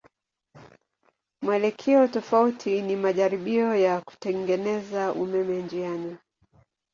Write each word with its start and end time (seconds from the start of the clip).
Mwelekeo 1.43 2.07
tofauti 2.07 2.81
ni 2.81 2.95
majaribio 2.95 3.75
ya 3.75 4.01
kutengeneza 4.01 5.13
umeme 5.13 5.61
njiani. 5.61 6.17